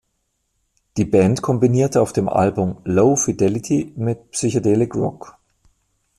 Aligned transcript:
Die 0.97 1.05
Band 1.05 1.43
kombinierte 1.43 2.01
auf 2.01 2.11
dem 2.11 2.27
Album 2.27 2.81
Low 2.85 3.15
Fidelity 3.15 3.93
mit 3.95 4.31
Psychedelic 4.31 4.95
Rock. 4.95 5.37